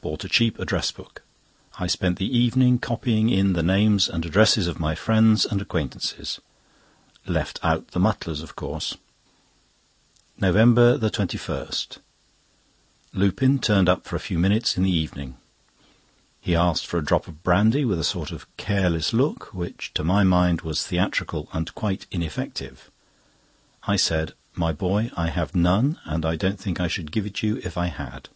[0.00, 1.20] Bought a cheap address book.
[1.78, 6.40] I spent the evening copying in the names and addresses of my friends and acquaintances.
[7.26, 8.96] Left out the Mutlars of course.
[10.40, 15.36] NOVEMBER 21.—Lupin turned up for a few minutes in the evening.
[16.40, 20.02] He asked for a drop of brandy with a sort of careless look, which to
[20.02, 22.90] my mind was theatrical and quite ineffective.
[23.82, 27.42] I said: "My boy, I have none, and I don't think I should give it
[27.42, 28.30] you if I had."